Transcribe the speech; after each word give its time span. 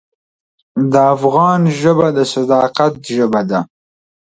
د 0.91 0.93
افغان 1.15 1.61
ژبه 1.79 2.07
د 2.17 2.19
صداقت 2.33 2.93
ژبه 3.15 3.41
ده. 3.49 3.59